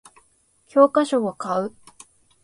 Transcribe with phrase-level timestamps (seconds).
[0.65, 1.75] 教科書を買う